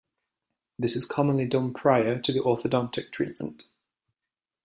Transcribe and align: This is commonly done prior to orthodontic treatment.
This 0.79 0.95
is 0.95 1.05
commonly 1.05 1.45
done 1.45 1.75
prior 1.75 2.19
to 2.19 2.31
orthodontic 2.33 3.11
treatment. 3.11 3.65